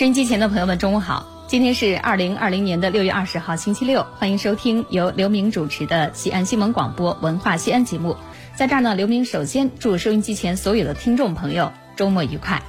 [0.00, 1.44] 收音机前的朋友们，中午好！
[1.46, 8.16] 今天是二零二零年的六月二十号，星期六，欢迎收听由刘明主持的西安新闻广播文化西安节目。
[8.56, 12.62] 在这儿呢，刘明首先祝收音机前所有的听众朋友周末愉快。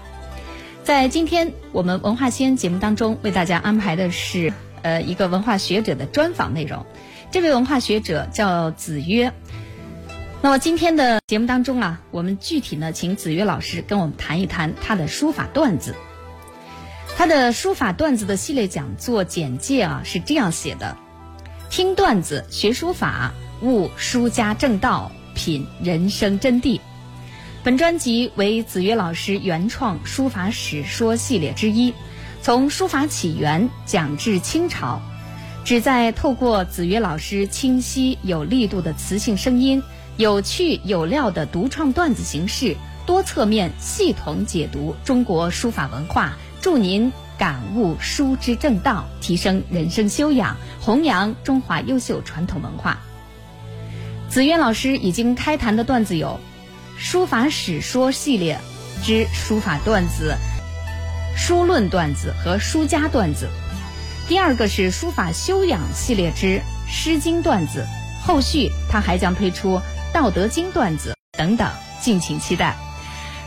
[0.83, 6.85] 在今天我们文化西安节目当中，为大家安排的是呃一个文化学者的专访内容。
[7.31, 9.31] 这位文化学者叫子曰。
[10.41, 15.95] 那么今天的节目当中啊，我们具体呢，请子曰老师跟我们谈一谈他的书法段子。
[17.21, 20.97] 他的书法段子的系列讲座简介啊是这样写的：
[21.69, 26.79] 听段子学书法，悟书家正道，品人生真谛。
[27.63, 31.93] 本专辑为子曰老师原创书法史说系列之一，
[32.41, 34.99] 从书法起源讲至清朝，
[35.63, 39.83] 旨在透过子曰老师清晰有力度的磁性声音、
[40.17, 46.35] 有趣有料的独创段子形式，多侧面系统解读中国书法文化。
[46.61, 52.99] 祝您感悟书之正道，提升人生修养，弘扬中华优秀传统文化。
[54.29, 56.39] 子渊老师已经开坛的段子有：
[56.99, 58.59] 书法史说系列
[59.03, 60.35] 之书法段子、
[61.35, 63.47] 书论段子和书家段子；
[64.29, 66.45] 第二个是书法修养系列之
[66.87, 67.83] 《诗经》段子。
[68.23, 69.77] 后续他还将推出
[70.13, 71.67] 《道德经》段子等等，
[71.99, 72.75] 敬请期待。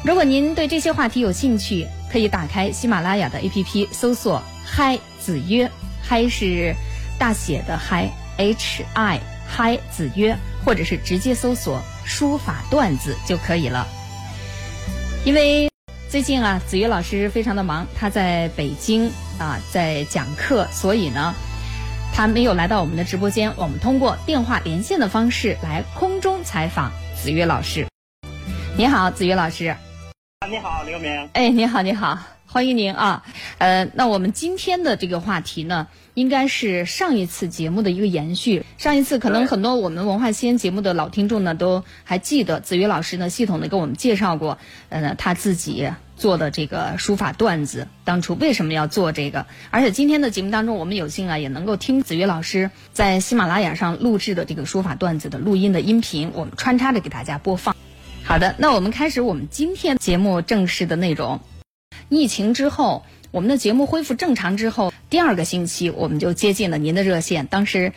[0.03, 5.69] 如果您对这些话题有兴趣，可以打开喜马拉雅的 APP，搜索“嗨子曰
[6.01, 6.73] ”，“嗨”是
[7.19, 13.85] 大写的“嗨 ”，H I 嗨子曰，或者是直接搜索“书法段子”就可以了。
[15.25, 15.69] 因为
[16.09, 21.35] 最近啊，子曰老师非常的忙，他在北京啊在讲课，所以呢，
[22.15, 23.53] 他没有来到我们的直播间。
[23.57, 27.85] 我们通过电话连线的方式来空中采访子曰老师。
[28.77, 29.75] 你好，子曰老师。
[30.47, 31.29] 你好，刘明。
[31.33, 33.25] 哎，你好，你好，欢迎您啊。
[33.57, 38.65] 呃，那我们今天的这个话题呢，应该是上一次节目的一个延续。
[38.77, 44.59] 上一次可能很多我们文化西安节目的老听众呢，都还记得子瑜老师呢，系统的给我们介绍过，
[44.91, 49.47] 呃，他自己做的这个书法段子，当初为什么要做这个？
[49.71, 57.75] 而且今天的节目当中，我们有幸啊，也能够听子瑜老师在喜马拉雅上录制的这个书法段子的录音的音频，我们穿插着给大家播放。
[58.27, 61.41] 好的，那我们开始我们今天节目正式的内容。
[62.09, 67.47] 疫情之后，我们的节目恢复正常之后，第二个星期我们就接近了您的热线。
[67.47, 67.93] 当时，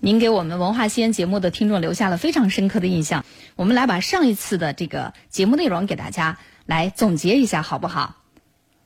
[0.00, 3.26] 您给我们文化西安节目的听众留下了非常深刻的印象。
[3.54, 8.16] 我们来把上一次的这个节目内容给大家来总结一下，好不好？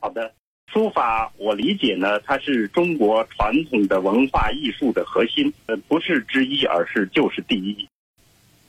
[0.01, 0.35] 好的，
[0.73, 7.89] 书法我理解呢，它是中国传统的文化艺术的核心，呃，不是之一，而是就是第一。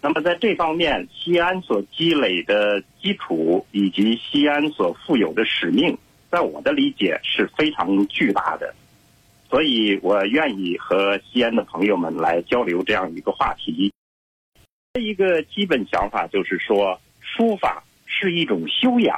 [0.04, 5.96] 那么在这方面，西安所积累的基础以及西安所负有的使命，
[6.32, 8.74] 在我的理解是非常巨大的，
[9.48, 13.94] 所以我愿意和西安的朋友们来交流这样一个话题。
[15.00, 19.16] 一个基本想法就是说，书法是一种修养，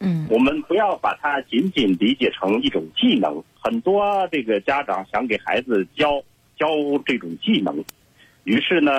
[0.00, 3.42] 嗯，我们不要把它仅仅理解成一种技能。
[3.58, 6.22] 很多这个家长想给孩子教
[6.58, 6.68] 教
[7.06, 7.82] 这种技能，
[8.44, 8.92] 于是呢。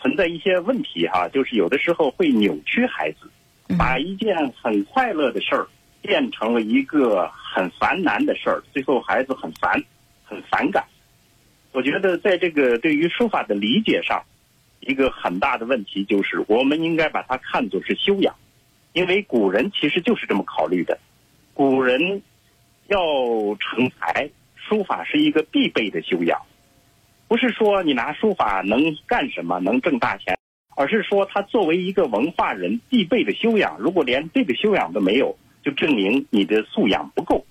[0.00, 3.30] 存在一些问题哈，就是有的时候会扭曲孩子，
[3.78, 5.66] 把一件很快乐的事儿
[6.02, 9.82] 变成了一个很烦难的事儿，最后孩子很烦，
[10.24, 10.84] 很反感。
[11.72, 14.22] 我觉得在这个对于书法的理解上，
[14.80, 18.34] 一个很大的问题就是，我们应该把它看作是修养，
[18.92, 20.98] 因为古人其实就是这么考虑的。
[21.52, 22.22] 古人
[22.86, 22.98] 要
[23.58, 26.40] 成才，书法是一个必备的修养。
[27.28, 30.38] 不是说你拿书法能干什么，能挣大钱，
[30.76, 33.76] 而是说他作为一个文化人必备的修养。
[33.78, 37.44] 如果连这个修养都没有，就证明你的素养不够，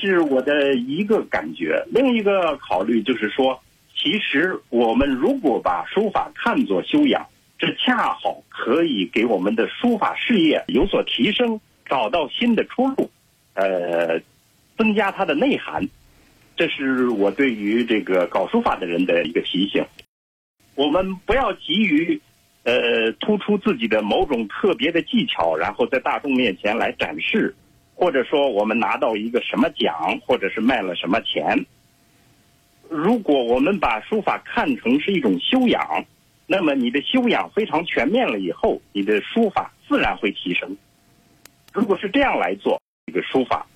[0.00, 1.82] 是我的一个感觉。
[1.90, 3.58] 另一个考虑就是说，
[3.96, 7.26] 其实我们如果把书法看作修养，
[7.58, 13.10] 这恰好可以给我们的书法事业有所提升，找到新的出路，
[13.54, 14.20] 呃，
[14.76, 15.88] 增加它的内涵。
[16.56, 19.84] 这是我对于这个搞书法的人的一个提醒：
[20.74, 22.20] 我们不要急于，
[22.62, 27.54] 呃，突出自己的某种特别的技巧，然后在大众面前来展示，
[27.94, 31.64] 或者说我们拿到一个什么奖，或者是卖了什么钱。
[32.88, 36.04] 如果我们把书法看成是一种修养，
[36.46, 40.76] 那么你的修养非常全面了以后，你的书法自然会提升。
[41.72, 43.66] 如果是这样来做，这个书法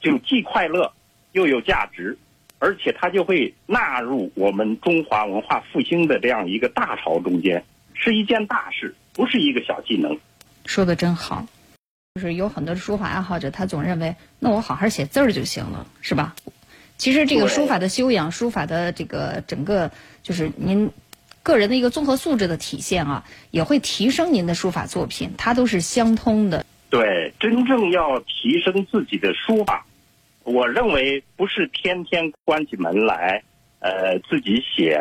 [0.00, 0.92] 就既快乐
[1.32, 2.16] 又有价值。
[2.58, 7.64] 而且它就会纳入我们中华文化复兴的这样一个大潮中间，
[7.94, 10.18] 是一件大事，不是一个小技能。
[10.64, 11.46] 说的真好。
[12.14, 16.34] 就是有很多书法爱好者，他总认为，那我好好写字儿就行了，是吧？
[16.96, 19.90] 其实这个书法的修养，书法的这个整个
[20.22, 20.90] 就是您
[21.42, 26.64] 个人的一个综合素质的体现啊，也会提升您的书法作品，它都是相通的。
[26.88, 29.85] 对，真正要提升自己的书法，
[30.46, 33.42] 我认为不是天天关起门来，
[33.80, 34.96] 呃，自己写，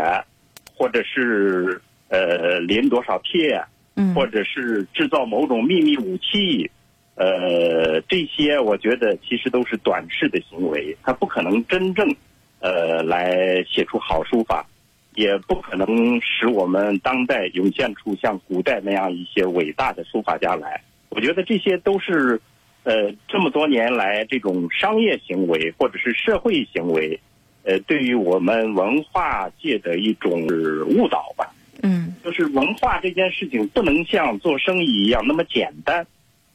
[0.75, 3.63] 或者是呃临多少帖，
[3.95, 6.69] 嗯，或者是制造某种秘密武器。
[7.13, 12.13] 呃，这些我觉得其实都是短视的行为，它不可能真正，
[12.59, 14.65] 呃，来写出好书法，
[15.13, 20.81] 也不可能使我们当代涌现出像古代那样一些伟大的书法家来。
[21.09, 22.41] 我觉得这些都是，
[22.86, 27.20] 呃，这么多年来这种商业行为或者是社会行为，
[27.64, 30.46] 呃，对于我们文化界的一种
[30.88, 31.52] 误导吧。
[31.84, 36.06] 嗯，就是文化这件事情不能像做生意一样那么简单。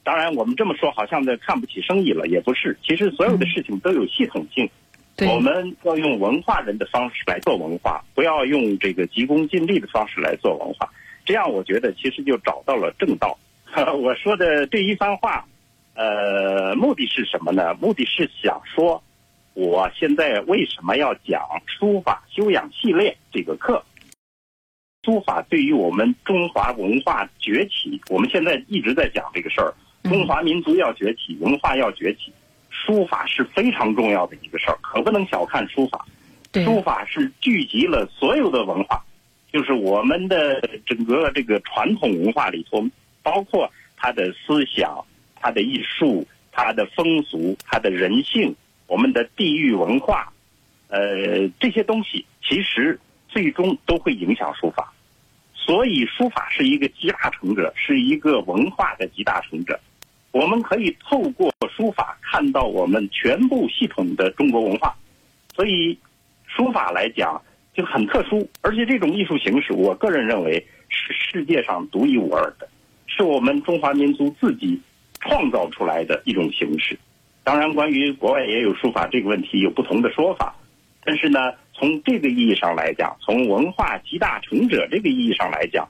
[0.03, 2.77] 当然，我们这么说好像在看不起生意了，也不是。
[2.82, 4.69] 其实所有的事情都有系统性，
[5.29, 10.88] 我们要用文化人的方式来做文化，不要用这个急功近利的方式来做文化。
[11.25, 13.37] 这样，我觉得其实就找到了正道。
[14.00, 15.44] 我说的这一番话，
[16.00, 17.75] 呃，目的是什么呢？
[17.75, 19.02] 目的是想说，
[19.52, 23.85] 我现在为什么要讲书法修养系列这个课？
[25.05, 29.75] 书法对于我们中华文化崛起，我们现在一直在讲这个事儿。
[30.05, 32.32] 中华民族要崛起，文化要崛起，
[32.70, 36.06] 书法是非常重要的一个事儿，可不能小看书法。
[36.64, 39.05] 书法是聚集了所有的文化，
[39.53, 42.82] 就是我们的整个这个传统文化里头，
[43.23, 45.05] 包括他的思想、
[45.40, 48.54] 它的艺术、它的风俗、它的人性、
[48.87, 50.32] 我们的地域文化，
[50.88, 52.98] 呃，这些东西其实
[53.28, 54.92] 最终都会影响书法。
[55.54, 59.78] 所以，书法是一个集大成者，是一个文化的集大成者。
[60.32, 64.94] 我们可以透过书法看到我们全部系统的中国文化，
[65.54, 65.96] 所以
[66.46, 67.40] 书法来讲
[67.75, 72.69] 就很特殊，而且这种艺术形式，我个人认为是世界上独一无二的，
[73.06, 74.81] 是我们中华民族自己
[75.20, 76.99] 创造出来的一种形式。
[77.44, 80.55] 当然，关于国外也有书法这个问题有不同的说法，
[81.05, 85.88] 但是呢，从这个意义上来讲，从文化集大成者这个意义上来讲。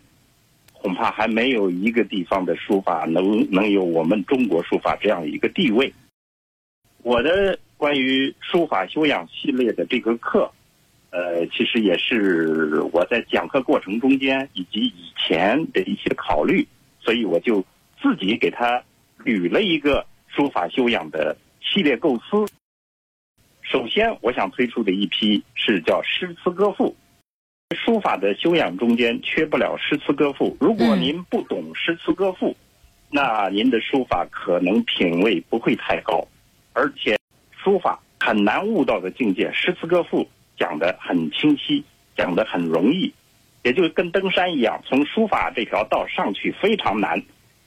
[0.82, 5.92] 恐怕还没有一个地方的书法能能有我们中国书法这样一个地位。
[7.02, 10.50] 我的关于书法修养系列的这个课，
[11.10, 16.66] 呃，其实也是我在讲课过程中间以及以前的一些考虑，
[16.98, 17.62] 所以我就
[18.00, 18.82] 自己给他
[19.24, 22.52] 捋了一个书法修养的系列构思。
[23.62, 26.96] 首先，我想推出的一批是叫诗词歌赋。
[27.76, 30.56] 书法的修养中间缺不了诗词歌赋。
[30.60, 32.56] 如果您不懂诗词歌赋，
[33.10, 36.26] 那您的书法可能品位不会太高，
[36.72, 37.16] 而且
[37.62, 39.52] 书法很难悟到的境界。
[39.52, 40.28] 诗词歌赋
[40.58, 41.84] 讲得很清晰，
[42.16, 43.12] 讲得很容易，
[43.62, 47.22] 也就跟登山一样，从书法这条道上去非常难。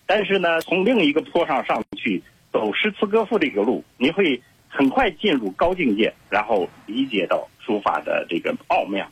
[0.05, 2.21] 但是呢，从另一个坡上上去
[2.51, 9.09] 走诗词歌赋这个路，你会很快进入高境界，然后理解到书法的这个奥妙。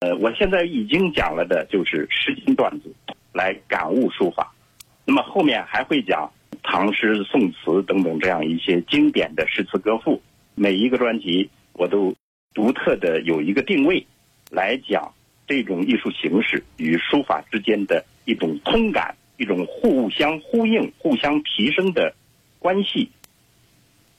[0.00, 2.94] 呃，我现在已经讲了的就是诗经段子，
[3.32, 4.54] 来感悟书法。
[5.04, 6.30] 那么后面还会讲
[6.62, 10.20] 唐诗、宋词等等这样一些经典的诗词歌赋。
[10.54, 12.14] 每一个专辑我都
[12.54, 14.06] 独特的有一个定位，
[14.50, 15.12] 来讲
[15.46, 22.14] 这种艺术形式与书法之间的一种通感、一种互相呼应、互相提升的
[22.58, 23.10] 关系。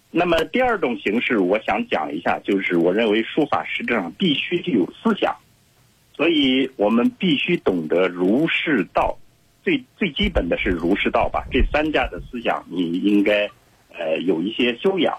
[0.10, 5.36] 那么第二种形式，我想讲一下，就是我认为书法实际上必须具有思想。
[6.16, 9.16] 所以我们必须懂得儒释道，
[9.64, 11.46] 最最基本的是儒释道吧。
[11.52, 13.48] 这三家的思想，你应该
[13.96, 15.16] 呃有一些修养。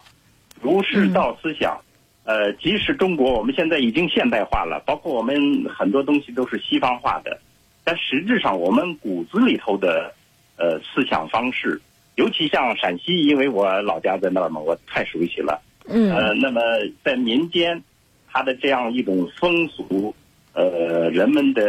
[0.61, 1.78] 儒释道思想，
[2.25, 7.40] 呃，即使中国我们现在已经现代化了，包括我们很多东西都是西方化的，
[7.88, 10.12] 但实质上我们骨子里头的
[10.59, 11.80] 呃思想方式，
[12.16, 15.59] 尤其像陕西，因为我老家在那儿嘛，我太熟悉了。
[15.87, 16.14] 嗯。
[16.14, 16.61] 呃，那么
[17.02, 17.83] 在民间，
[18.30, 20.14] 它的这样一种风俗。
[20.52, 21.62] 呃，人们的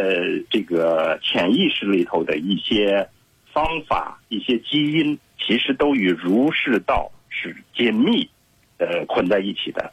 [0.50, 3.08] 这个潜意识里头的一些
[3.50, 8.28] 方法、一些基因，其实都与儒释道是紧密
[8.76, 9.90] 呃捆在一起的。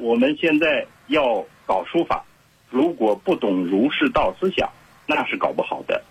[0.00, 2.24] 我们现在要搞书法，
[2.70, 4.70] 如果不懂儒释道思想，
[5.06, 6.02] 那是搞不好的。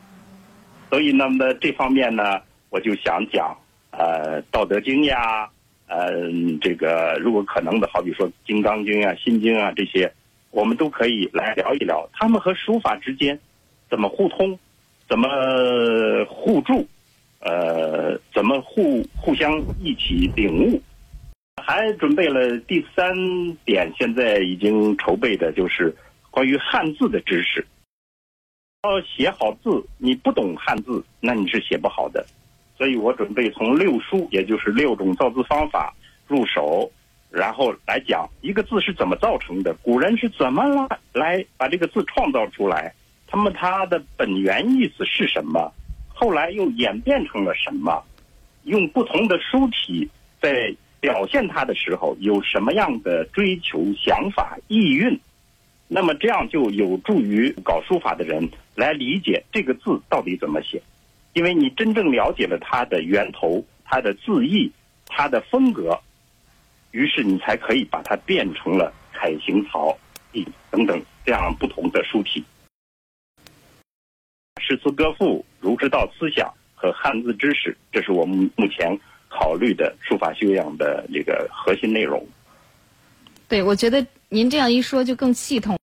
[0.90, 3.56] 所以，那么这方面呢，我就想讲
[3.92, 5.50] 呃《道德经》呀，
[5.88, 10.12] 嗯，这个如果可能的，好比说《金刚经》啊、《心经》啊这些。
[10.52, 13.38] 我们都可以来聊一聊，他们和书法之间
[13.90, 14.58] 怎么互通，
[15.10, 15.28] 怎么
[16.30, 16.88] 互助，
[17.40, 20.82] 呃，怎么互互相一起领悟？
[21.62, 23.14] 还准备了第三
[23.66, 25.94] 点，现在已经筹备的就是
[26.32, 27.68] 关于汉字的知识。
[28.86, 32.26] 要写好字，你不懂汉字，那你是写不好的。
[32.78, 35.94] 所以我准备从六书，也就是六种造字方法
[36.28, 36.92] 入手，
[37.30, 42.94] 然后来讲一个字是怎么造成的，古人是怎么来来把这个字创造出来，
[43.28, 45.72] 他们它的本源意思是什么，
[46.14, 48.04] 后来又演变成了什么，
[48.64, 50.10] 用不同的书体
[50.42, 55.18] 在表现它的时候有什么样的追求、想法、意蕴，
[55.88, 60.82] 那么这样就有助于搞书法的人来理解这个字到底怎么写。
[61.34, 64.72] 因为你真正了解了它的源头、它的字意、
[65.06, 66.00] 它的风格，
[66.92, 69.98] 于是你才可以把它变成了楷、行、草、
[70.32, 72.44] 隶等等这样不同的书体。
[74.62, 82.26] 诗词歌赋、儒之道思想和汉字知识，这是我们目前考虑的书法修养的这个核心内容。
[83.48, 85.78] 对，我觉得您这样一说就更系统，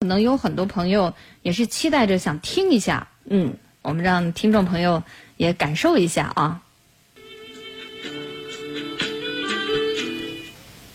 [0.00, 3.54] 可能有很多朋友也是期待着想听一下，嗯。
[3.82, 5.02] 我们让听众朋友
[5.38, 6.60] 也感受一下啊！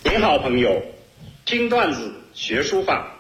[0.04, 0.84] 您好，朋友，
[1.46, 3.18] 听段子学书法，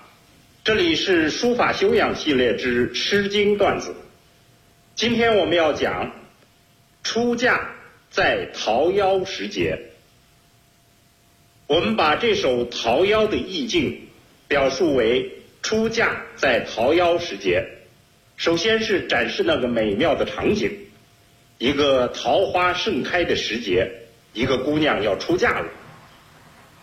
[0.63, 3.95] 这里是书法修养系列之《诗经》段子。
[4.93, 6.11] 今天我们要讲
[7.01, 7.59] 出嫁
[8.11, 9.94] 在桃夭时节。
[11.67, 14.07] 我们把这首《桃夭》的意境
[14.47, 15.31] 表述为
[15.63, 17.65] 出嫁在桃夭时节。
[18.37, 20.77] 首先是展示那个美妙的场景，
[21.57, 23.89] 一个桃花盛开的时节，
[24.33, 25.67] 一个姑娘要出嫁了。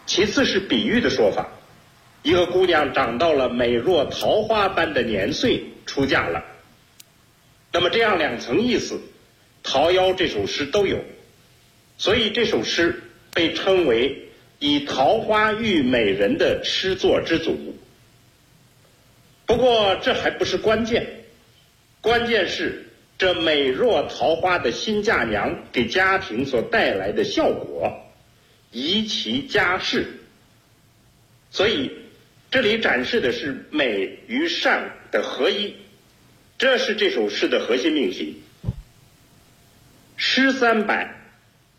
[0.07, 1.49] 其次是比喻的说法，
[2.25, 6.43] 一个姑娘长到了美若桃花般的年岁，出嫁了。
[7.73, 8.97] 那么这样两层意思，
[9.63, 10.99] 《桃夭》这首诗都有，
[11.99, 13.01] 所以这首诗
[13.33, 14.29] 被称为
[14.63, 17.77] 以桃花喻美人的诗作之祖。
[19.45, 21.25] 不过这还不是关键。
[22.01, 22.87] 关键是
[23.19, 27.93] 这美若桃花的新嫁娘给家庭所带来的效果，
[28.71, 30.21] 宜其家世。
[31.51, 31.91] 所以
[32.49, 35.75] 这里展示的是美与善的合一，
[36.57, 38.41] 这是这首诗的核心命题。
[40.17, 41.22] 诗三百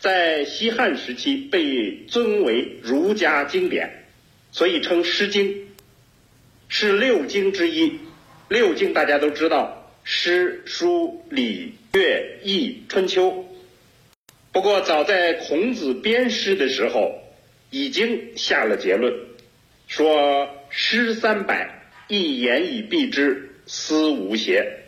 [0.03, 4.03] 在西汉时期被尊为儒家经典，
[4.51, 5.47] 所以称《诗经》，
[6.67, 7.93] 是六经之一。
[8.49, 9.89] 六经大家都知道。
[10.03, 13.45] 诗、书、礼、乐、易、春秋。
[14.51, 17.23] 不过，早在孔子编诗的时候，
[17.69, 19.13] 已经下了结论，
[19.87, 24.79] 说“诗三百，一言以蔽之，思无邪。”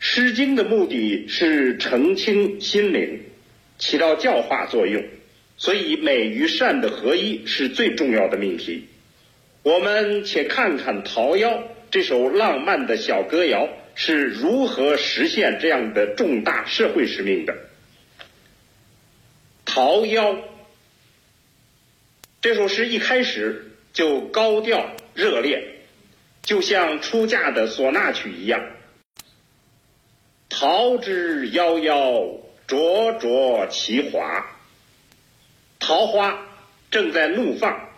[0.04, 3.20] 《诗经》的目的是澄清心灵，
[3.80, 5.02] 起到教化作用，
[5.56, 8.86] 所以美与善的合一是最重要的命题。
[9.64, 11.48] 我们且看看《桃夭》。
[11.90, 17.52] 这首浪漫的小歌谣是如何实现这样的重大社会使命的？
[19.64, 20.36] 《桃夭》
[22.40, 25.80] 这首诗一开始就高调热烈，
[26.42, 28.64] 就像出嫁的唢呐曲一样。
[30.48, 32.38] 桃之夭夭，
[32.70, 34.46] 灼灼其华。
[35.80, 36.46] 桃花
[36.92, 37.90] 正在怒放。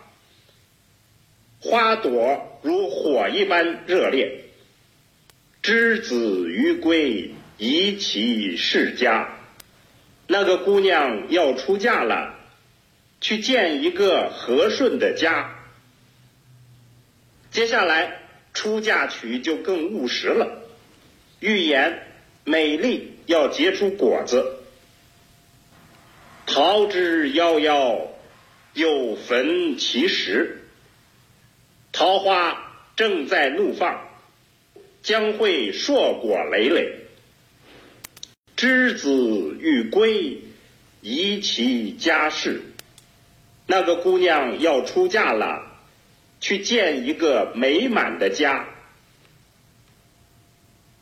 [1.59, 4.45] 花朵如火一般热烈，
[5.61, 9.37] 之子于归，宜其世家。
[10.25, 12.33] 那个姑娘要出嫁了，
[13.21, 15.53] 去见一个和顺的家。
[17.51, 18.21] 接下来
[18.55, 20.63] 出嫁曲就更务实了，
[21.39, 22.07] 预言
[22.43, 24.61] 美丽要结出果子。
[26.45, 28.07] 桃之夭夭，
[28.73, 30.59] 有逢其实。
[31.91, 34.07] 桃花正在怒放，
[35.01, 36.99] 将会硕果累累。
[38.55, 40.41] 之子欲归，
[41.01, 42.61] 宜其家室。
[43.65, 45.71] 那个姑娘要出嫁了，
[46.39, 48.67] 去建一个美满的家。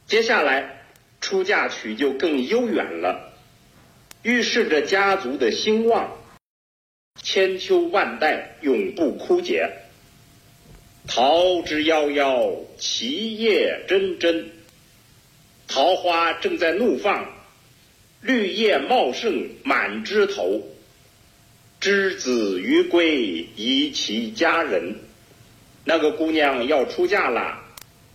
[0.05, 0.83] 接下来
[1.21, 3.30] 出嫁曲就更悠远了，
[4.23, 6.11] 预示着家族的兴旺，
[7.23, 9.71] 千秋万代永不枯竭。
[11.07, 14.45] 桃之夭夭，其叶蓁蓁。
[15.67, 17.33] 桃花正在怒放，
[18.21, 20.61] 绿叶茂盛满枝头。
[21.79, 24.97] 之子于归，宜其家人。
[25.83, 27.57] 那个姑娘要出嫁了，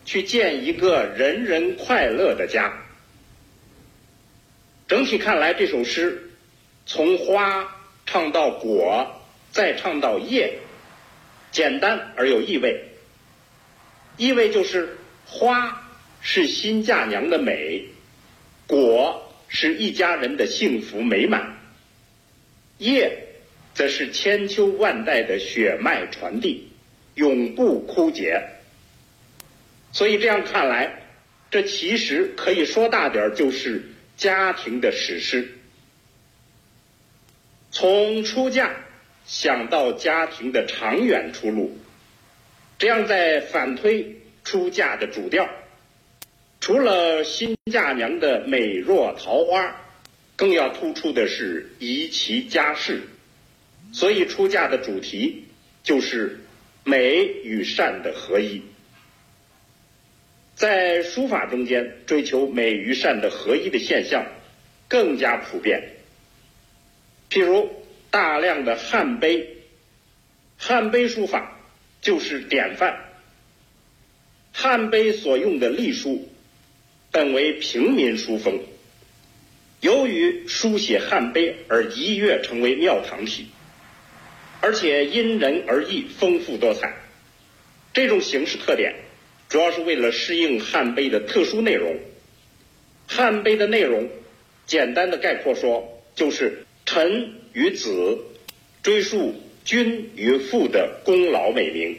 [0.05, 2.86] 去见一个人人快乐的家。
[4.88, 6.31] 整体看来，这首诗
[6.87, 7.76] 从花
[8.07, 10.59] 唱到果，再唱到叶，
[11.50, 12.85] 简单而有意味。
[14.16, 15.90] 意味就是花
[16.21, 17.85] 是新嫁娘的美，
[18.66, 21.59] 果是一家人的幸福美满，
[22.78, 23.26] 叶
[23.75, 26.69] 则是千秋万代的血脉传递，
[27.14, 28.40] 永不枯竭。
[29.90, 31.02] 所以这样看来，
[31.50, 33.83] 这其实可以说大点儿，就是
[34.16, 35.58] 家庭的史诗。
[37.70, 38.75] 从出嫁
[39.26, 41.78] 想到家庭的长远出路，
[42.78, 45.49] 这样再反推出嫁的主调，
[46.61, 49.76] 除了新嫁娘的美若桃花，
[50.37, 53.02] 更要突出的是宜其家室。
[53.92, 55.44] 所以出嫁的主题
[55.82, 56.40] 就是
[56.85, 58.62] 美与善的合一。
[60.57, 64.27] 在书法中间，追求美与善的合一的现象
[64.89, 65.91] 更加普遍。
[67.29, 67.71] 譬如
[68.11, 69.59] 大量的汉碑，
[70.57, 71.61] 汉碑书法
[72.01, 72.97] 就是典范。
[74.55, 76.27] 汉碑所用的隶书
[77.11, 78.61] 本为平民书风，
[79.83, 83.49] 由于书写汉碑而一跃成为庙堂体，
[84.63, 86.97] 而且因人而异，丰富多彩。
[87.93, 88.95] 这种形式特点。
[89.49, 91.97] 主要是为了适应汉碑的特殊内容。
[93.07, 94.09] 汉碑的内容，
[94.67, 98.19] 简单的概括说，就是臣与子
[98.83, 101.97] 追溯君与父的功劳美名。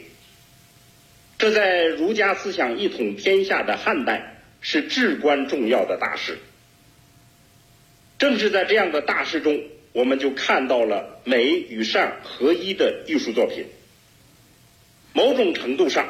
[1.38, 6.38] 这在儒家思想一统天下的汉代是至关重要的大事。
[8.18, 9.62] 正是在这样的大事中，
[9.92, 13.64] 我们就看到了美与善合一的艺术作品。
[15.14, 16.06] 某种程度上。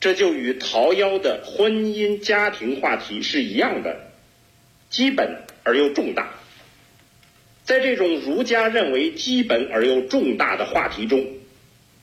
[0.00, 4.12] 这就与桃夭的婚姻家庭话题是一样的，
[4.90, 6.34] 基本而又重大。
[7.64, 11.26] 在这种儒家认为基本而又重大的话题中，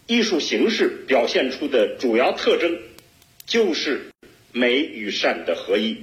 [0.08, 2.78] 艺术形式表现出的主要特征
[3.46, 4.12] 就是
[4.52, 5.98] 美与善的合一。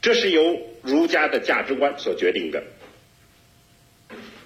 [0.00, 2.64] 这是由儒家的价值观所决定的。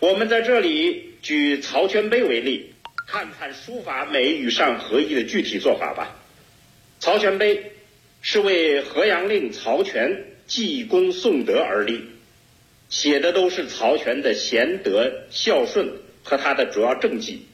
[0.01, 2.73] 我们在这里举曹全碑为例。
[3.07, 6.17] 看看书法美与善合一的具体做法吧。
[6.99, 7.73] 曹全碑
[8.21, 12.05] 是为河阳令曹全记功颂德而立，
[12.89, 17.47] 写的都是曹全的贤德孝顺和他的主要政绩。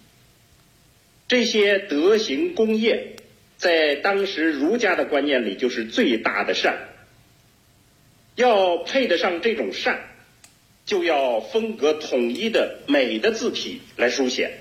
[1.28, 3.16] 这些德行功业，
[3.56, 6.88] 在当时儒家的观念里就是最大的善。
[8.34, 10.08] 要配得上这种善，
[10.86, 14.58] 就要风格统一的美的字体来书写。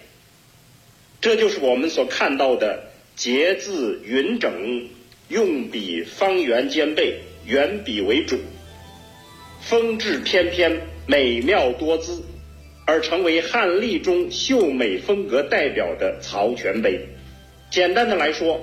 [1.21, 4.87] 这就是我们所看到的节字匀整，
[5.29, 8.39] 用笔方圆兼备，圆笔为主，
[9.61, 12.23] 风致翩翩，美妙多姿，
[12.87, 16.99] 而成为汉隶中秀美风格代表的曹全碑。
[17.69, 18.59] 简单的来说，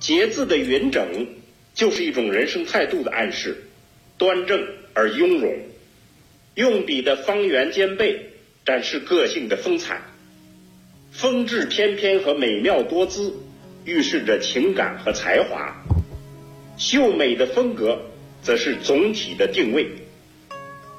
[0.00, 1.26] 节字的匀整
[1.74, 3.64] 就是一种人生态度的暗示，
[4.16, 5.52] 端正而雍容；
[6.54, 8.30] 用笔的方圆兼备，
[8.64, 10.00] 展示个性的风采。
[11.14, 13.32] 风致翩翩和美妙多姿，
[13.84, 15.72] 预示着情感和才华；
[16.76, 18.00] 秀美的风格，
[18.42, 19.86] 则是总体的定位。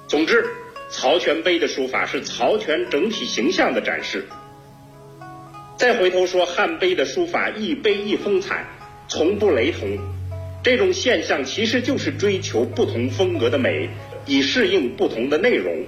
[0.07, 0.45] 总之，
[0.89, 4.25] 曹全碑的书法是曹全整体形象的展示。
[5.75, 8.65] 再回头说汉碑的书法，一碑一风采，
[9.09, 9.97] 从不雷同。
[10.63, 13.89] 这种现象其实就是追求不同风格的美，
[14.25, 15.83] 以适应不同的内容。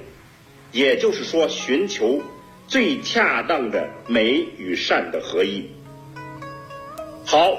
[0.74, 2.22] 也就是说，寻求。
[2.68, 5.72] 最恰当的美与善的合一。
[7.26, 7.58] 好，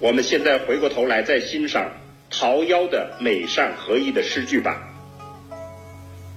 [0.00, 1.92] 我们现在回过头来再欣赏
[2.28, 4.82] 桃夭的美善合一的诗句吧。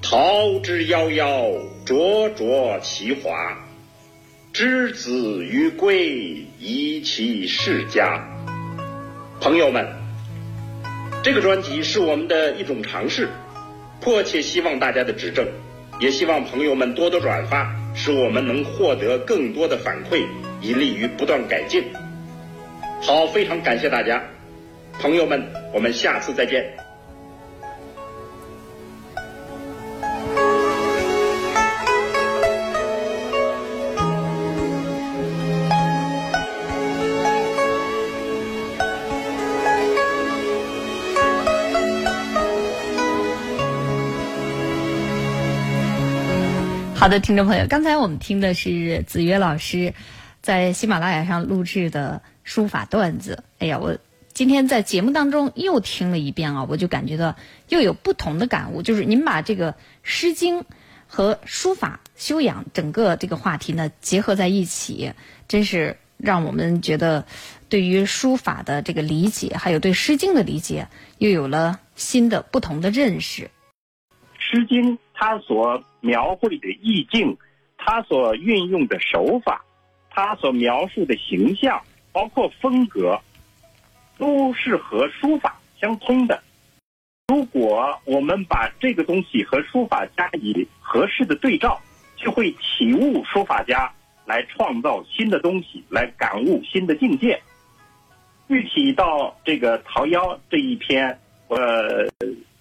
[0.04, 3.32] 桃之夭夭，灼灼其华；
[4.54, 8.24] 之子于归，宜其室家。
[9.40, 9.88] 朋友们，
[11.24, 13.30] 这个专辑是我们的一种尝试，
[14.00, 15.48] 迫切希望大家的指正，
[16.00, 17.81] 也希望朋友们多多转发。
[17.94, 20.26] 使我们能获得更多的反馈，
[20.62, 21.84] 以利于不断改进。
[23.02, 24.24] 好，非常感谢大家，
[25.00, 26.81] 朋友们，我们下次再见。
[47.02, 49.96] 好的，听众朋友，刚才我们听的是子曰老师
[50.44, 53.44] 在喜马拉雅上录制的书法段子。
[53.58, 53.98] 哎呀，我。
[54.34, 57.36] 今天在节目当中又听了一遍啊，我就感觉到
[57.70, 58.84] 又有不同的感悟。
[58.84, 60.60] 就是您把这个《诗经》
[61.08, 65.14] 和书法修养整个这个话题呢结合在一起，
[65.48, 67.26] 真是让我们觉得
[67.68, 70.88] 对于书法的这个理解，还有对《诗经》的理解，
[71.18, 73.46] 又有了新的不同的认识。
[74.38, 77.38] 《诗经》他所描绘的意境，
[77.78, 79.64] 他所运用的手法，
[80.10, 81.80] 他所描述的形象，
[82.12, 83.22] 包括风格。
[84.18, 86.44] 都是和书法相通的。
[87.28, 91.80] 如果我们把这个东西和书法加以合适的对照，
[92.16, 93.92] 就会体悟书法家
[94.26, 97.42] 来创造新的东西，来感悟新的境界。
[98.48, 102.08] 具体到这个桃夭这一篇，呃，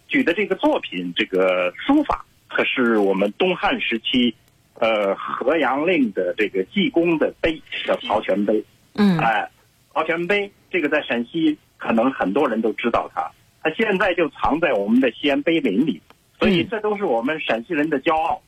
[0.08, 4.34] 举的这个作品，这个书法可是我们东汉时期，
[4.74, 8.54] 呃，河阳令的这个济公的碑，叫《曹全碑》。
[8.94, 9.48] 嗯，哎。
[9.92, 13.28] 陶全碑，这个在陕西可能很多人都知道它，
[13.60, 16.00] 它现在就藏在我们的西安碑林里，
[16.38, 18.40] 所以这都是我们陕西人的骄傲。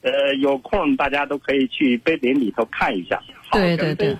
[0.00, 3.20] 呃，有空大家都可以去碑林里头看一下。
[3.52, 4.16] 对对对。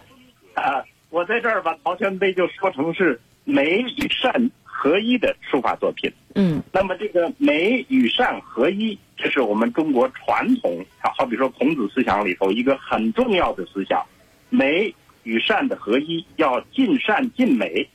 [0.53, 6.13] 啊，我在这儿把陶全碑就说成是美与善合一的书法作品。
[6.35, 6.63] 嗯。
[6.71, 10.83] 那么这个美与善合一，这是我们中国传统，
[11.19, 14.03] 好比说孔子思想里头一个很重要的思想，
[14.49, 14.95] 美。
[15.25, 17.87] 与善的合一，要尽善尽美，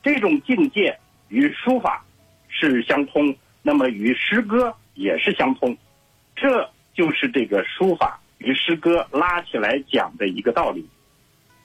[0.00, 0.96] 这种境界
[1.28, 2.04] 与书法
[2.46, 5.76] 是相通，那么与诗歌也是相通，
[6.36, 10.86] 这就是这个书法与诗歌拉起来讲的一个道理。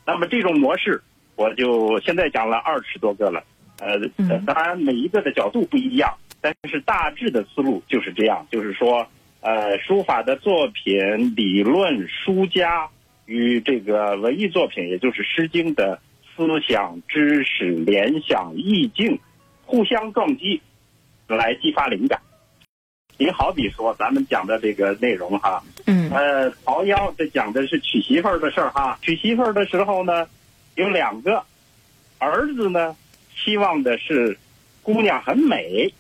[0.03, 0.99] 那么这种模式，
[1.35, 3.43] 我就现在讲了二十多个了，
[3.77, 3.99] 呃，
[4.47, 9.07] 当然每一个的角度不一样，但是大致的思路就是这样，就是说，
[9.41, 12.87] 呃，书法的作品理论书家。
[13.29, 15.99] 与这个文艺作品，也就是《诗经》的
[16.33, 19.19] 思想、知识、联想、意境
[19.65, 20.61] 互相撞击，
[21.27, 22.17] 来激发灵感。
[23.17, 28.97] 你好比说，咱们讲的这个内容哈，嗯，呃，桃夭这讲的是娶媳妇儿的事儿哈。
[29.01, 30.25] 娶媳妇儿的时候呢，
[30.75, 31.43] 有两个
[32.19, 32.95] 儿子呢，
[33.35, 34.37] 希望的是
[34.81, 35.93] 姑娘很美，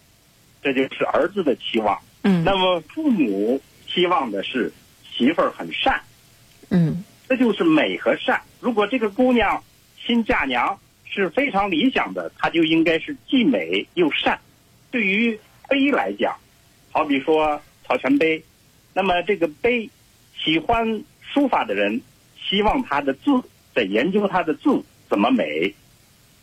[0.73, 1.99] 这就是儿子的期望。
[2.23, 4.71] 嗯，那么父母期望的是
[5.09, 6.01] 媳妇儿很善。
[6.69, 7.03] 嗯。
[7.29, 8.41] 这就是美和善。
[8.61, 9.61] 如果这个姑娘
[9.99, 14.39] 新嫁娘是非常理想的，她就应该是既美又善。
[14.91, 16.33] 对于碑来讲，
[16.89, 18.41] 好比说曹全碑，
[18.93, 19.89] 那么这个碑，
[20.41, 22.01] 喜欢书法的人
[22.41, 23.29] 希望他的字
[23.75, 25.73] 在研究他的字怎么美，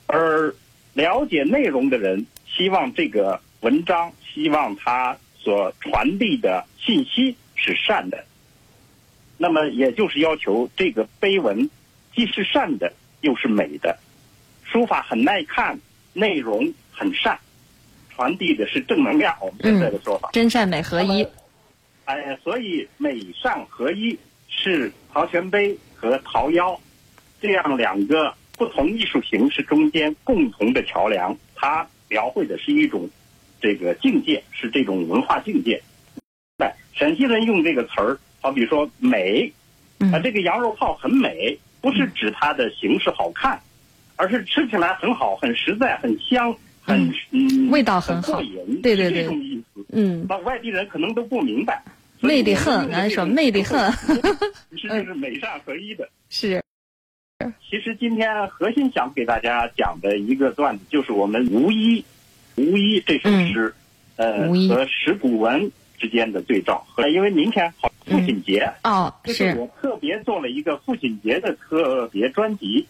[0.06, 0.54] 而
[0.92, 8.22] 了解内容的人希望这个文章，希望他所传递的信息是善的。
[9.38, 11.70] 那么也就是要求这个碑文
[12.14, 13.98] 既是善的，又是美的，
[14.64, 15.79] 书法很耐看，
[16.12, 17.38] 内容很善，
[18.14, 19.35] 传递的是正能量。
[19.40, 21.27] 我们现在的说法，真善美合一。
[22.05, 26.79] 哎，所以美善合一是陶泉碑和陶夭
[27.40, 31.35] 这样两个不同艺术形式中间共同的桥梁。
[31.57, 33.09] 它描绘的是一种
[33.64, 35.83] 这个境界，是这种文化境界。
[36.59, 38.18] 哎，陕西人用这个词儿。
[38.42, 39.50] 好比说美，
[40.12, 43.59] 啊，这个羊肉泡很美，不是指它的形式好看，
[44.16, 48.42] 而是吃起来很好，很实在，很香，很嗯，味道很好，
[48.83, 49.27] 对对对。
[49.88, 51.83] 嗯，那外地人可能都不明白。
[52.20, 53.90] 美的很，咱说美的很。
[54.72, 56.07] 其实就是美善合一的。
[56.29, 56.62] 是。
[57.70, 62.00] 其实今天核心想给大家讲的一个段子，就是我们《无衣》，
[62.57, 63.75] 《无一》这首诗，
[64.17, 65.71] 呃，和石鼓文。
[65.97, 72.87] 之间的对照，因为明天好父亲节哦，是我特别做了一个父亲节的特别专辑，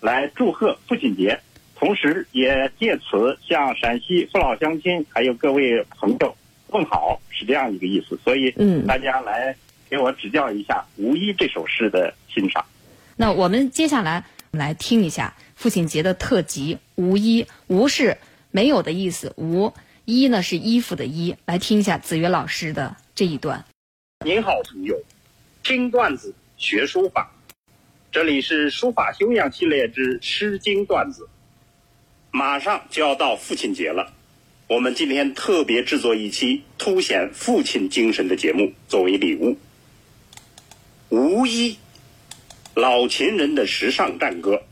[0.00, 1.40] 来祝贺父亲节，
[1.76, 8.18] 同时也借此向陕西父老乡亲还有各位朋友问好，是这样一个意思。
[8.22, 9.56] 所以，嗯，大家来
[9.88, 12.62] 给我指教一下《无一》这首诗的欣赏。
[13.16, 18.18] 那我们接下来来听一下父亲节的特辑《无一》，无是
[18.50, 19.72] 没有的意思，无。
[20.06, 23.64] 衣呢是衣服的衣，来听一下子曰老师的这一段。
[24.24, 25.00] 您好，朋友，
[25.62, 27.30] 听段子学书法，
[28.10, 31.28] 这里是书法修养系列之《诗经》段子。
[32.32, 34.12] 马上就要到父亲节了，
[34.66, 39.56] 我们今天特别制作一期凸显父亲精神的节目，作为礼物。
[41.10, 41.78] 无衣，
[42.74, 44.62] 老秦人的时尚战歌。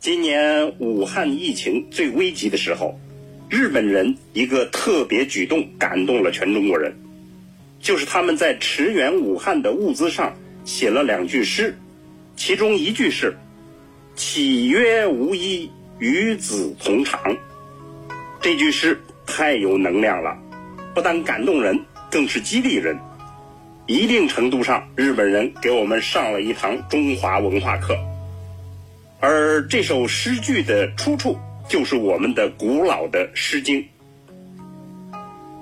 [0.00, 2.98] 今年武汉疫情最危急的时候。
[3.50, 6.94] 日本人一个特别举动感动了全中国人，
[7.80, 10.34] 就是他们在驰援武汉的物资上
[10.64, 11.76] 写了两句诗，
[12.34, 13.36] 其中一句是
[14.16, 17.36] ：“岂曰无衣，与子同裳。
[18.40, 20.38] 这句诗太有能量了，
[20.94, 21.78] 不但感动人，
[22.10, 22.98] 更是激励人。
[23.86, 27.94] 一定程度上，日本人给我们上了一堂中华文化课。
[29.20, 33.82] 而这首诗句的出处，就是我们的古老的《诗经》。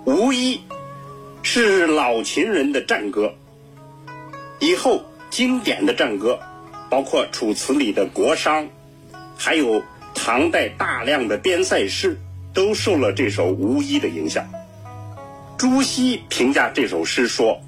[0.05, 0.61] 无衣
[1.43, 3.35] 是老秦人的战歌，
[4.61, 6.39] 以后经典的战歌，
[6.89, 8.63] 包括《楚辞》里的《国殇》，
[9.37, 9.83] 还有
[10.15, 12.17] 唐代大量的边塞诗，
[12.55, 14.47] 都受了这首《无衣》的影响。
[15.59, 17.61] 朱熹评价这首诗说：“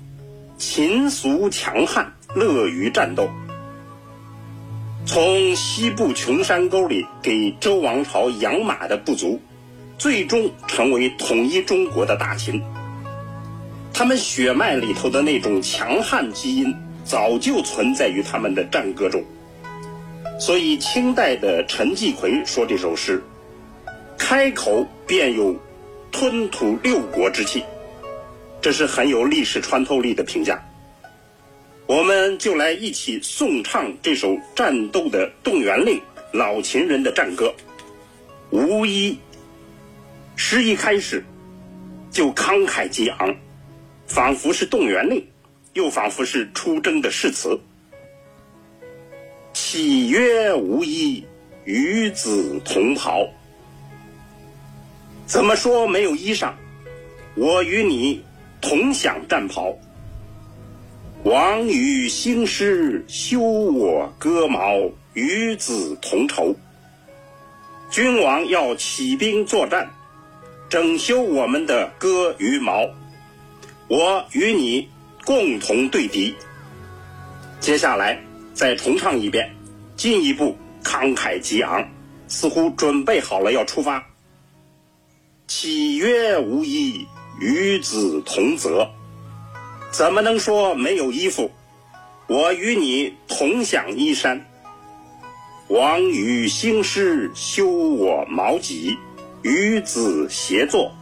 [0.57, 3.29] 秦俗强悍，乐于战斗。”
[5.07, 9.41] 从西部穷山沟里给周王朝养马的部族，
[9.99, 12.63] 最终成为统一中国的大秦。
[13.93, 19.25] 他们血脉里头的那种强悍基因，早就存在于他们的战歌中。
[20.39, 23.23] 所以，清代的陈继奎说这首诗，
[24.17, 25.57] 开口便有
[26.13, 27.65] 吞吐六国之气，
[28.63, 30.63] 这是很有历史穿透力的评价。
[31.91, 36.01] 我们就来一起颂唱这首战斗的动员令，
[36.33, 37.53] 老秦人的战歌。
[38.51, 39.19] 无一
[40.37, 41.25] 诗一开始
[42.09, 43.35] 就慷慨激昂，
[44.07, 45.27] 仿佛是动员令，
[45.73, 47.59] 又仿佛是出征的誓词。
[49.53, 51.25] 岂曰无衣，
[51.65, 53.29] 与子同袍。
[55.27, 56.53] 怎么说没有衣裳？
[57.35, 58.23] 我与你
[58.61, 59.77] 同享战袍。
[61.25, 66.57] 王与兴师，修我戈矛，与子同仇。
[67.91, 69.91] 君王要起兵作战，
[70.71, 72.89] 整修我们的戈与矛，
[73.87, 74.89] 我与你
[75.27, 76.35] 共同对敌。
[77.61, 78.19] 接下来
[78.55, 79.55] 再重唱一遍，
[79.97, 81.87] 进一步慷慨激昂，
[82.29, 84.03] 似乎准备好了要出发。
[85.47, 87.07] 岂曰无衣，
[87.39, 88.91] 与子同泽。
[89.91, 91.51] 怎么能说没有衣服？
[92.29, 94.41] 我与你同享衣衫。
[95.69, 98.97] 王与兴师，修我矛戟，
[99.43, 100.93] 与子协作。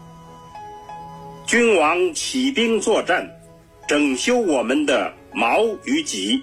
[1.46, 3.29] 君王起兵作战，
[3.87, 6.42] 整修我们的矛与戟，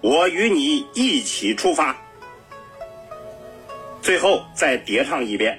[0.00, 1.96] 我与你一起出发。
[4.00, 5.58] 最后再叠唱一遍，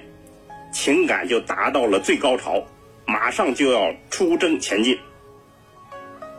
[0.72, 2.62] 情感就达到了最高潮，
[3.06, 4.98] 马上就要出征前进。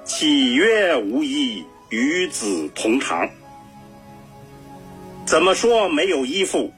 [0.06, 3.28] 岂曰无衣，与子同裳。
[5.26, 6.72] 怎么说没有衣服？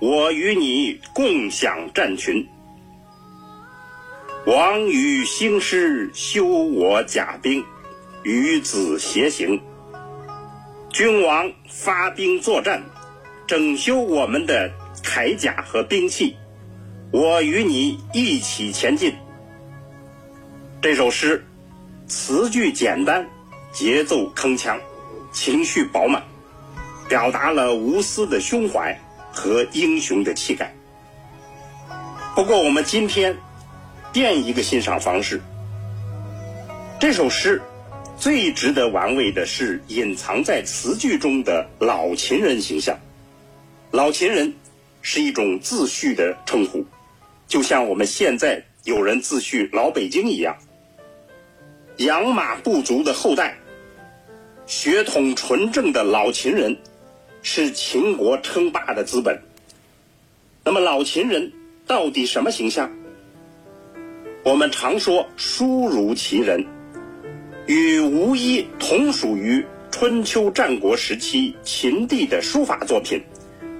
[0.00, 2.44] 我与你共享战群。
[4.46, 7.64] 王与兴师，修我甲兵，
[8.24, 9.62] 与子偕行。
[10.90, 12.82] 君王发兵作战，
[13.46, 14.68] 整修我们的
[15.04, 16.36] 铠甲和兵器，
[17.12, 19.14] 我与你一起前进。
[20.80, 21.46] 这首诗。
[22.14, 23.26] 词句简单，
[23.72, 24.78] 节奏铿锵，
[25.32, 26.22] 情绪饱满，
[27.08, 29.00] 表达了无私的胸怀
[29.32, 30.74] 和英雄的气概。
[32.36, 33.34] 不过，我们今天
[34.12, 35.40] 变一个欣赏方式。
[37.00, 37.62] 这首诗
[38.18, 42.94] 最值得玩味的是隐藏在词句中的老秦人形象。
[43.90, 44.52] 老秦人
[45.00, 46.84] 是一种自序的称呼，
[47.48, 50.54] 就像我们现在有人自序老北京一样。
[51.98, 53.58] 养马部族的后代，
[54.66, 56.76] 血统纯正的老秦人，
[57.42, 59.38] 是秦国称霸的资本。
[60.64, 61.52] 那么老秦人
[61.86, 62.90] 到底什么形象？
[64.44, 66.64] 我们常说书如其人，
[67.66, 73.22] 与吴一同属于春秋战国时期秦地的书法作品，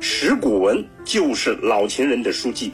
[0.01, 2.73] 石鼓文就是老秦人的书记。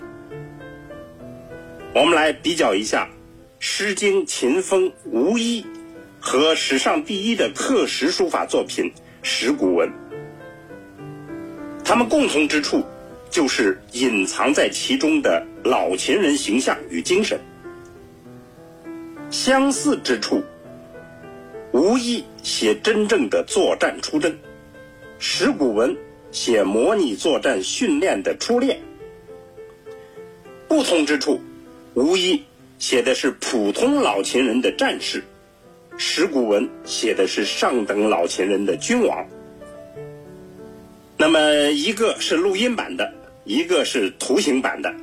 [1.94, 3.08] 我们来比较一下。
[3.60, 5.62] 《诗经·秦风·无衣》
[6.20, 8.84] 和史上第一的刻石书法作品
[9.22, 9.88] 《石鼓文》，
[11.84, 12.84] 他们共同之处
[13.30, 17.40] 就是隐藏在其中的老秦人形象与精神。
[19.28, 20.40] 相似之处，
[21.72, 24.38] 无衣写真正的作战出征，
[25.18, 25.96] 石鼓文
[26.30, 28.80] 写模拟作战训练的初练。
[30.68, 31.40] 不同之处，
[31.94, 32.44] 无衣。
[32.78, 35.24] 写的是普通老秦人的战士，
[35.96, 39.26] 石鼓文写的是上等老秦人的君王。
[41.16, 43.12] 那么一个是录音版的，
[43.44, 44.94] 一个是图形版的，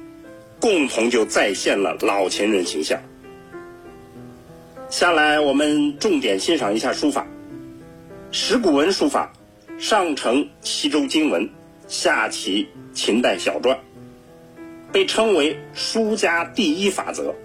[0.62, 3.02] 共同就再现了老秦人形象。
[4.90, 7.28] 下来我们重点欣赏一下书法，
[8.32, 9.34] 石鼓文书法
[9.78, 11.50] 上承西周经文，
[11.90, 13.78] 下启秦代小篆，
[14.94, 17.36] 被称为书家第一法则。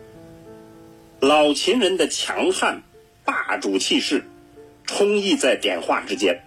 [1.20, 2.82] 老秦人的强悍、
[3.26, 4.24] 霸主气势，
[4.86, 6.42] 充溢在点画之间，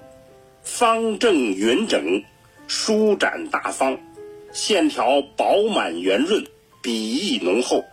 [0.64, 2.24] 方正匀整，
[2.68, 4.00] 舒展大方，
[4.52, 6.44] 线条饱满圆润，
[6.82, 7.86] 笔意浓厚，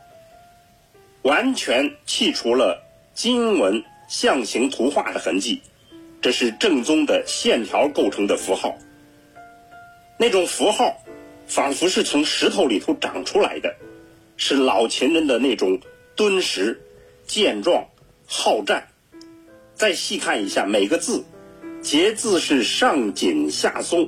[1.20, 5.60] 完全去除了金文象形图画的痕迹。
[6.22, 8.74] 这是正宗的线条构成的符号，
[10.16, 10.96] 那种符号
[11.46, 13.76] 仿佛是从石头里头长出来的，
[14.38, 15.78] 是老秦人的那种
[16.20, 16.78] 敦实、
[17.26, 17.83] 健壮、
[18.26, 18.88] 好战。
[19.74, 21.24] 再细看一下每个字，
[21.80, 24.06] 节字是上紧下松，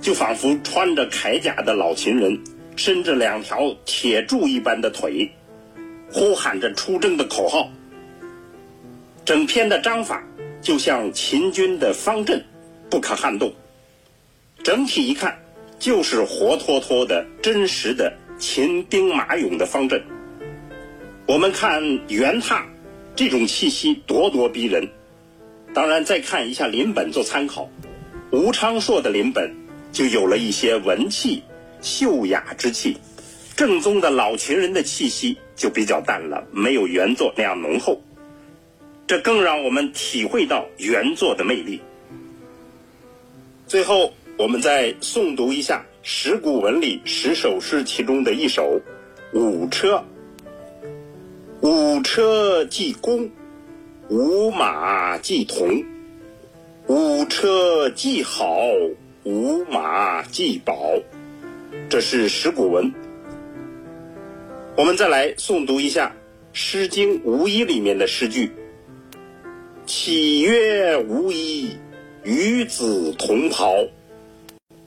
[0.00, 2.42] 就仿佛穿着铠甲的老秦人
[2.74, 5.30] 伸着两条铁柱一般的腿，
[6.10, 7.70] 呼喊着出征的口号。
[9.24, 10.20] 整篇的章法。
[10.60, 12.44] 就像秦军的方阵，
[12.90, 13.52] 不可撼动。
[14.64, 15.40] 整体一看，
[15.78, 20.04] 就是活脱脱的真实的秦兵马俑的方阵。
[21.26, 22.60] 我们看元拓，
[23.14, 24.88] 这种气息咄咄逼人。
[25.72, 27.70] 当然，再看一下林本做参考，
[28.30, 29.54] 吴昌硕的林本
[29.92, 31.42] 就有了一些文气、
[31.80, 32.96] 秀雅之气。
[33.56, 38.02] 正宗的老秦人的气息就比较淡了，没有原作那样浓厚。
[39.06, 41.80] 这更让我们体会到原作的魅力。
[43.66, 48.80] 最后，我们再诵读一下十古文里十首诗其中的一首
[49.38, 49.96] 《五车》。
[51.62, 53.30] 五车既公，
[54.08, 55.84] 五马既同。
[56.88, 58.58] 五车既好，
[59.22, 60.74] 五马既宝。
[61.88, 62.92] 这是石鼓文。
[64.76, 66.08] 我们再来诵读一下
[66.52, 68.50] 《诗经·无衣》里面的诗句。
[69.86, 71.76] 岂曰无衣，
[72.24, 73.72] 与子同袍。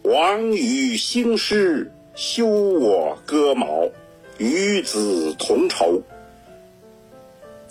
[0.04, 3.90] 王与兴师，修我戈矛，
[4.38, 6.02] 与子同仇。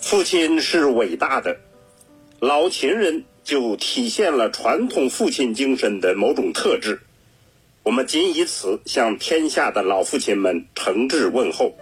[0.05, 1.57] 父亲是伟大的，
[2.39, 7.01] 老秦人就体现了传统父亲精神的某种特质。
[7.81, 11.75] 我们谨以此向天下的老父亲们诚挚问候。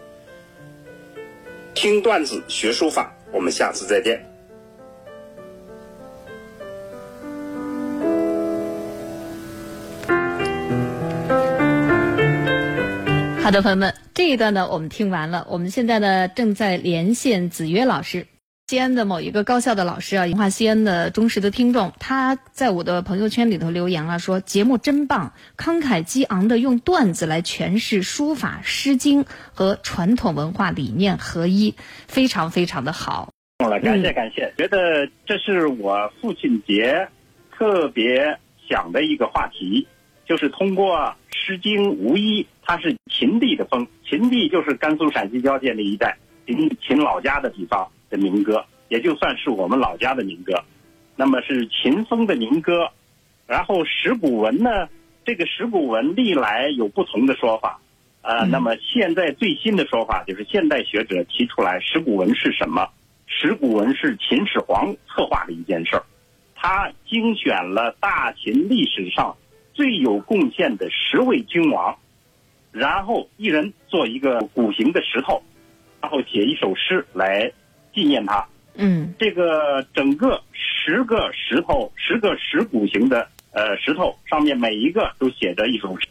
[1.76, 4.33] 听段子学书法，我们下次再见。
[13.44, 15.46] 好的，朋友们，这一段呢，我们听完了。
[15.50, 18.26] 我们现在呢，正在连线子曰老师，
[18.68, 31.76] 西安的某一个高校的老师啊，文化西安的忠实的听众，他在我的朋友圈里头留言了，说节目真棒，慷慨激昂的用段子来诠释书法《诗经》和传统文化理念合一，
[32.08, 33.30] 非常非常的好。
[33.60, 37.10] 了，感谢感谢，觉得这是我父亲节
[37.52, 39.86] 特别想的一个话题，
[40.26, 40.98] 就是通过
[41.32, 42.46] 《诗经》无一。
[42.66, 50.54] 它是秦地的风，秦地就是甘肃陕西交界那一带，秦秦老家的地方的民歌，也就算是我们老家的民歌。
[51.16, 52.90] 那么是秦风的民歌，
[53.46, 54.88] 然后石鼓文呢？
[55.26, 57.80] 这个石鼓文历来有不同的说法，
[58.22, 62.90] 呃，那么现在最新的说法就是现代学者提出来，石鼓文是什么？
[63.26, 66.04] 石鼓文是秦始皇策划的一件事儿，
[66.56, 69.36] 他精选了大秦历史上
[69.74, 71.98] 最有贡献的十位君王。
[72.72, 75.44] 然后一人做一个鼓形的石头，
[76.02, 77.52] 然后写一首诗来
[77.94, 78.44] 纪念他。
[78.74, 86.08] 嗯，这个整个十个石头，十个石鼓形的呃石头上面每一个都写着一首诗，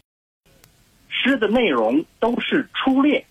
[1.09, 3.21] 诗的内容都是初恋，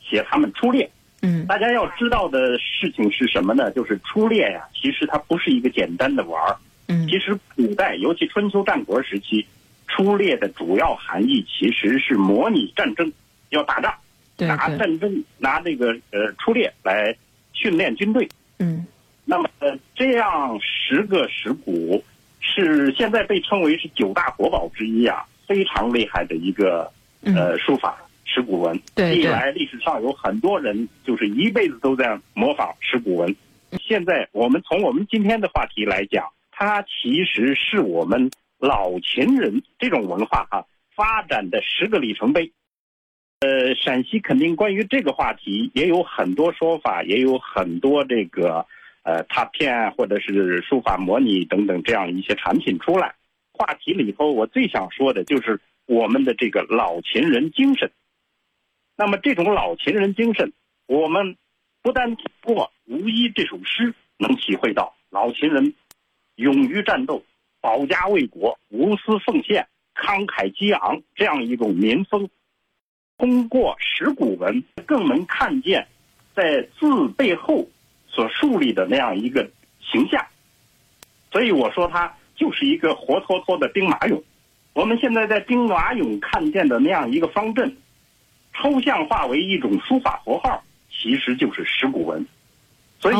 [0.00, 0.88] 写他们初恋。
[1.22, 3.68] 嗯，大家要知道的事情是什么呢？
[3.72, 6.56] 就是初恋呀，其实它不是一个简单的玩儿。
[6.86, 9.44] 嗯，其实古代，尤其春秋战国时期。
[9.88, 13.10] 出猎的主要含义其实是模拟战争，
[13.50, 13.94] 要打仗，
[14.36, 17.16] 拿战争拿这个呃出猎来
[17.52, 18.28] 训练军队。
[18.58, 18.84] 嗯，
[19.24, 19.48] 那么
[19.94, 22.02] 这样十个石鼓
[22.40, 26.90] 是现在被称为是九大国宝之一啊，非常厉害的一个
[27.22, 28.78] 呃书法石鼓文。
[28.94, 33.34] 对历来历史上有很多人就是一辈子都在模仿石鼓文。
[33.80, 38.30] 现在我们从我们今天的话题来讲，它其实是我们。
[38.58, 42.52] 老秦人这种文化哈发展的十个里程碑，
[43.40, 48.66] 呃，陕西肯定关于这个话题也有很多说法，也有很多这个
[49.02, 53.14] 呃拓片或者是书法模拟等等这样一些产品出来。
[53.52, 57.90] 话题里头我最想说的就是我们的这个老秦人精神。
[58.96, 60.52] 那么这种老秦人精神，
[60.86, 61.36] 我们
[61.82, 65.74] 不但通过《无一》这首诗能体会到老秦人
[66.36, 67.22] 勇于战斗。
[67.66, 72.30] 保家卫国、无私奉献、慷慨激昂这样一种民风。
[73.18, 75.84] 通过石鼓文，更能看见
[76.32, 77.68] 在字背后
[78.06, 79.50] 所树立的那样一个
[79.80, 80.24] 形象。
[81.32, 84.22] 所以我说，它就是一个活脱脱的兵马俑。
[84.72, 87.76] 我们现在在兵马俑看见的那样一个方阵，
[88.54, 92.24] 抽象化为一种书法符号，其实就是石鼓文。
[93.00, 93.16] 所以，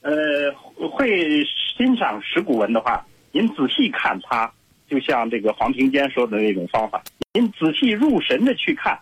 [0.00, 0.52] 呃，
[0.90, 1.44] 会
[1.76, 4.50] 欣赏石鼓文的话，您仔细看它。
[4.86, 8.96] 就像这个黄庭坚说的那种方法，您仔细入神的去看，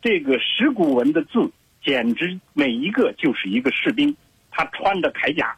[0.00, 1.50] 这个石鼓文的字，
[1.84, 4.16] 简直每一个就是一个士兵，
[4.52, 5.54] 他穿着铠甲。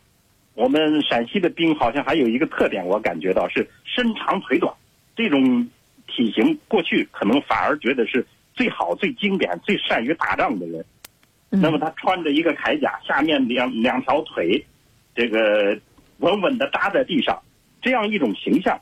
[0.55, 4.73] 我们陕西的兵好像还有一个特点，我感觉到是身长腿短，
[5.15, 5.69] 这种
[6.09, 10.85] 体型过去可能反而觉得是最好、最经典、最善于打仗的人。
[11.51, 14.65] 那么他穿着一个铠甲，下面两两条腿，
[15.15, 15.79] 这个
[16.19, 17.41] 稳稳的扎在地上，
[17.87, 18.81] 这样一种形象。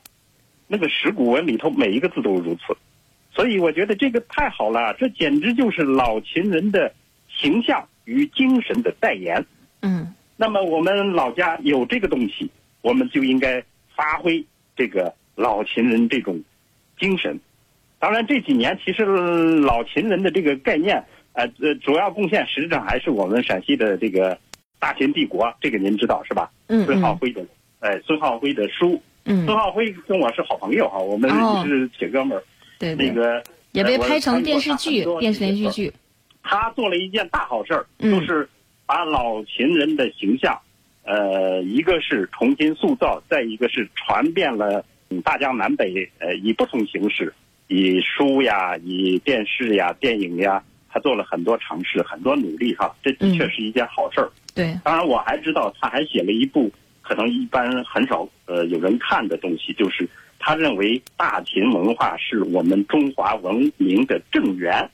[0.67, 2.75] 那个石鼓文里头每一个字都如此，
[3.31, 6.91] 所以我觉得这个太好了，这简直就是老秦人的
[7.29, 9.45] 形象与精神的代言。
[9.83, 12.49] 嗯，那么我们老家有这个东西，
[12.81, 13.63] 我们就应该
[13.95, 14.43] 发挥
[14.75, 16.41] 这个老秦人这种
[16.99, 17.39] 精神。
[17.99, 24.35] 当然这几年其实老秦人的这个概念，呃呃，主要贡献实质上还是我们陕西的这个
[24.79, 26.49] 大秦帝国，这个您知道是吧？
[26.65, 27.45] 嗯，孙浩辉的，
[27.85, 28.99] 哎，孙浩辉的书。
[29.25, 31.29] 嗯，孙浩辉跟我是好朋友哈，我们
[31.63, 32.43] 是铁哥们儿。
[32.79, 35.93] 对那个也被拍成电视剧、电视连续剧。
[36.41, 38.49] 他做了一件大好事儿，就是
[38.87, 40.59] 把老秦人的形象，
[41.03, 44.83] 呃，一个是重新塑造，再一个是传遍了
[45.23, 47.31] 大江南北，呃，以不同形式，
[47.67, 54.29] 以书呀，以电视呀、电影呀，他做了很多尝试，很多努力哈，这的确是一件好事儿。
[54.55, 56.71] 对，当然我还知道他还写了一部。
[57.07, 64.89] 可能一般很少呃有人看的东西，就是他认为大秦文化是我们中华文明的正源，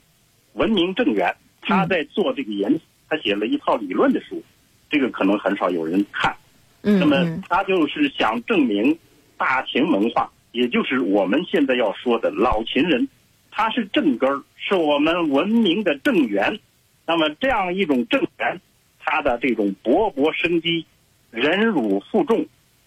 [0.53, 1.33] 文明正源。
[1.61, 4.43] 他在做这个研，他写了一套理论的书，
[4.89, 6.35] 这个可能很少有人看。
[6.81, 8.97] 嗯，那么他就是想证明
[9.37, 13.07] 大秦文化，也就是我们现在要说的老秦人，
[13.51, 16.59] 他是正根儿，是我们文明的正源。
[17.05, 18.59] 那么这样一种正源，
[18.99, 20.85] 他的这种勃勃生机。
[21.31, 22.45] 忍辱负重、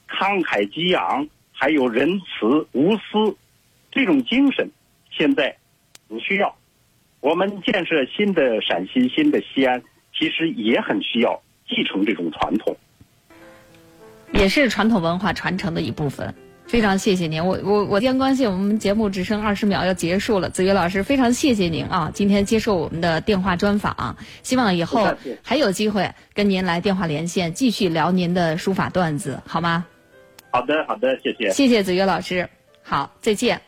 [0.09, 3.36] 慷慨激昂，还有仁慈无私，
[3.90, 4.70] 这种精神，
[5.11, 5.57] 现在
[6.07, 6.55] 不需要。
[7.20, 9.82] 我们建设新的陕西、新的西安，
[10.14, 12.76] 其实也很需要继承这种传统，
[14.32, 16.34] 也是传统文化传承的一部分。
[16.66, 20.48] 非常谢谢您，我我我时间关系，我们节目只剩二十秒要结束了。
[20.50, 29.84] 子越老师，非常谢谢您啊，今天接受我们的电话专访，希望以后还有机会跟您来电话连线，继续聊您的书法段子，好吗？
[30.50, 31.50] 好的，好的，谢谢。
[31.50, 32.48] 谢谢子越老师，
[32.82, 33.60] 好，再见。